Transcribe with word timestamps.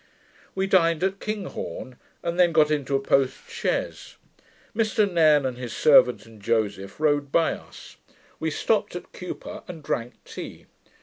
We 0.55 0.65
dined 0.65 1.03
at 1.03 1.19
Kinghorn, 1.19 1.95
and 2.23 2.39
then 2.39 2.53
got 2.53 2.71
into 2.71 2.95
a 2.95 2.99
post 2.99 3.47
chaise. 3.51 4.15
Mr 4.75 5.07
Nairne 5.07 5.45
and 5.45 5.59
his 5.59 5.77
servant, 5.77 6.25
and 6.25 6.41
Joseph, 6.41 6.99
rode 6.99 7.31
by 7.31 7.53
us. 7.53 7.97
We 8.39 8.49
stopped 8.49 8.95
at 8.95 9.13
Cupar, 9.13 9.61
and 9.67 9.83
drank 9.83 10.13
tea. 10.25 10.65